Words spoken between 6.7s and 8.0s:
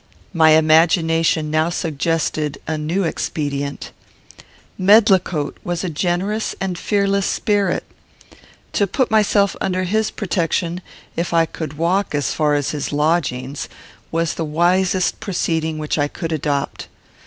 fearless spirit.